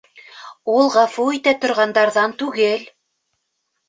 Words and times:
Ул 0.75 0.87
ғәфү 0.95 1.25
итә 1.39 1.53
торғандарҙан 1.65 2.33
түгел. 2.39 2.87